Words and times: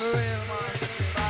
Real 0.00 0.12
man. 0.14 1.29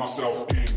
myself 0.00 0.50
in. 0.52 0.69